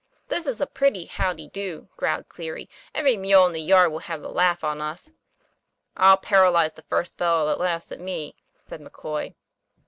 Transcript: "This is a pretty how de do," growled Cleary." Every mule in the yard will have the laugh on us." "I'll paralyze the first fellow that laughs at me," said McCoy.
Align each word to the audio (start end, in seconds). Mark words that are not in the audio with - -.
"This 0.29 0.47
is 0.47 0.59
a 0.59 0.65
pretty 0.65 1.05
how 1.05 1.31
de 1.31 1.47
do," 1.47 1.87
growled 1.95 2.27
Cleary." 2.27 2.67
Every 2.95 3.17
mule 3.17 3.45
in 3.45 3.51
the 3.53 3.61
yard 3.61 3.91
will 3.91 3.99
have 3.99 4.23
the 4.23 4.31
laugh 4.31 4.63
on 4.63 4.81
us." 4.81 5.11
"I'll 5.95 6.17
paralyze 6.17 6.73
the 6.73 6.81
first 6.81 7.19
fellow 7.19 7.45
that 7.49 7.59
laughs 7.59 7.91
at 7.91 7.99
me," 7.99 8.35
said 8.65 8.81
McCoy. 8.81 9.35